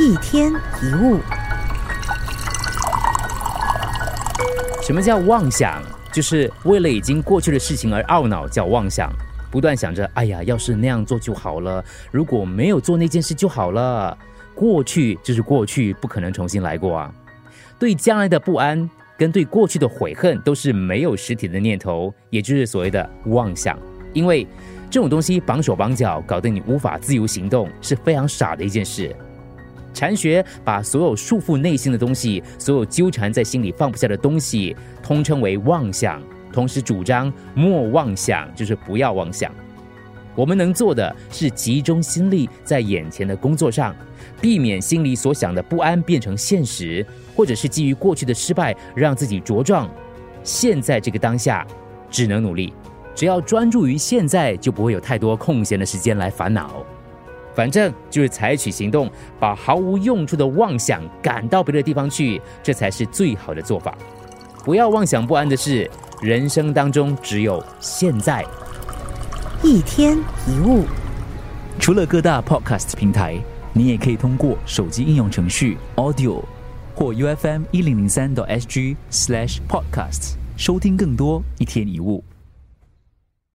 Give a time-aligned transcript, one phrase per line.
[0.00, 1.20] 一天一物，
[4.82, 5.80] 什么叫妄想？
[6.12, 9.08] 就是为了已经过去的事情而懊恼，叫妄想。
[9.52, 14.16] 不断想着，哎呀，要是那样做就好了，如果没有做那件事就好了。
[14.52, 17.14] 过去就是过去，不可能重新来过啊。
[17.78, 23.78] 对将来的不安跟对过去的悔恨，都是没有实体的念头，也就是所谓的妄想。
[24.12, 24.44] 因为
[24.90, 29.14] 这种东西绑手绑脚，搞得你无法自由行动，是非常傻的一件事。
[29.94, 36.20] 禅学把所有束缚内心的东西，所有纠缠在心里放不下的东西，通称为妄想。
[36.52, 39.50] 同时主张莫妄想，就是不要妄想。
[40.36, 43.94] 我们能做的是集中心力在眼前的工作上，
[44.40, 47.06] 避免心里所想的不安变成现实，
[47.36, 49.88] 或者是基于过去的失败让自己茁壮。
[50.42, 51.66] 现在这个当下，
[52.10, 52.72] 只能努力。
[53.14, 56.84] 只要专注于现在，就不会有太多空闲的时间来烦恼。
[57.54, 63.96] 反正就是采取行动，把毫无用处的妄想赶到别的地方去，这才是最好的做法。
[64.64, 68.44] 不要妄想不安的是，人生当中只有现在。
[69.62, 70.84] 一天一物，
[71.78, 73.38] 除了各大 podcast 平台，
[73.72, 76.42] 你也可以通过手机应用程序 Audio
[76.94, 82.22] 或 U F M 一零零三 SG slash podcasts 收听更多一天一物。